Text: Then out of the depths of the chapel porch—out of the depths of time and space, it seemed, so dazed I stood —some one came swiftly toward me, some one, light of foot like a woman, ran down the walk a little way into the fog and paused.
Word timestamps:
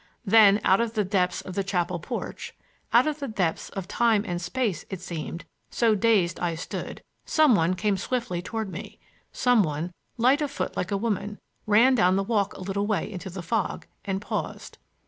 Then 0.25 0.59
out 0.63 0.81
of 0.81 0.95
the 0.95 1.03
depths 1.03 1.41
of 1.41 1.53
the 1.53 1.63
chapel 1.63 1.99
porch—out 1.99 3.05
of 3.05 3.19
the 3.19 3.27
depths 3.27 3.69
of 3.69 3.87
time 3.87 4.23
and 4.27 4.41
space, 4.41 4.83
it 4.89 4.99
seemed, 4.99 5.45
so 5.69 5.93
dazed 5.93 6.39
I 6.39 6.55
stood 6.55 7.03
—some 7.27 7.53
one 7.53 7.75
came 7.75 7.97
swiftly 7.97 8.41
toward 8.41 8.71
me, 8.71 8.97
some 9.31 9.61
one, 9.61 9.91
light 10.17 10.41
of 10.41 10.49
foot 10.49 10.75
like 10.75 10.89
a 10.89 10.97
woman, 10.97 11.37
ran 11.67 11.93
down 11.93 12.15
the 12.15 12.23
walk 12.23 12.53
a 12.55 12.61
little 12.61 12.87
way 12.87 13.11
into 13.11 13.29
the 13.29 13.43
fog 13.43 13.85
and 14.03 14.19
paused. 14.19 14.79